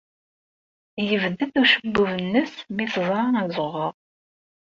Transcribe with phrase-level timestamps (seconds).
[1.07, 3.93] Yebded ucebbub-nnes mi teẓra azɣuɣ.